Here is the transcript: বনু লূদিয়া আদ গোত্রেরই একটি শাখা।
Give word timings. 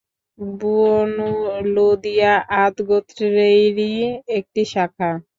বনু 0.59 1.29
লূদিয়া 1.73 2.33
আদ 2.61 2.75
গোত্রেরই 2.89 3.93
একটি 4.37 4.61
শাখা। 4.73 5.09